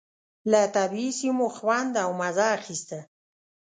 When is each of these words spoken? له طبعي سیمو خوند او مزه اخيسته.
له 0.51 0.61
طبعي 0.75 1.07
سیمو 1.19 1.47
خوند 1.57 1.93
او 2.03 2.09
مزه 2.19 2.47
اخيسته. 2.57 2.99